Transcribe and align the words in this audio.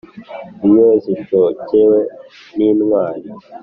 iyo 0.67 0.87
zishokewe 1.03 1.99
n'intwari 2.55 3.29